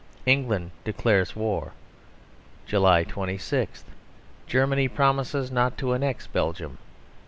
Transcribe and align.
England 0.25 0.71
declares 0.83 1.35
war. 1.35 1.73
July 2.65 3.03
26. 3.03 3.83
Germany 4.47 4.87
promises 4.87 5.51
not 5.51 5.77
to 5.77 5.93
annex 5.93 6.25
Belgium. 6.25 6.79